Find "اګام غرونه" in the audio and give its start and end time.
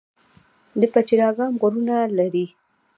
1.29-1.95